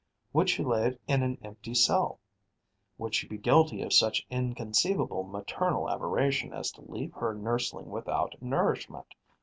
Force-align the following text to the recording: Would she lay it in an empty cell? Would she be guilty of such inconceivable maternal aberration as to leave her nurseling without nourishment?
Would 0.33 0.49
she 0.49 0.63
lay 0.63 0.87
it 0.87 0.99
in 1.07 1.21
an 1.21 1.37
empty 1.43 1.75
cell? 1.75 2.19
Would 2.97 3.13
she 3.13 3.27
be 3.27 3.37
guilty 3.37 3.83
of 3.83 3.93
such 3.93 4.25
inconceivable 4.31 5.21
maternal 5.25 5.87
aberration 5.91 6.53
as 6.53 6.71
to 6.71 6.91
leave 6.91 7.13
her 7.13 7.35
nurseling 7.35 7.91
without 7.91 8.33
nourishment? 8.41 9.13